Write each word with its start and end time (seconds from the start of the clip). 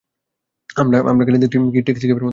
আমার 1.03 1.25
গাড়ি 1.27 1.39
দেখতে 1.43 1.57
কি 1.73 1.81
ট্যাক্সি 1.81 2.05
ক্যাবের 2.07 2.23
মত? 2.23 2.29